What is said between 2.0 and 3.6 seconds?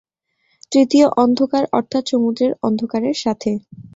সমুদ্রের অন্ধকারের সাথে।